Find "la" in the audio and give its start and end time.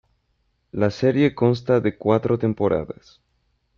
0.71-0.89